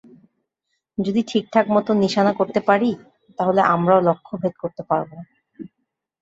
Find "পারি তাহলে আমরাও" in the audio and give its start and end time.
2.59-4.05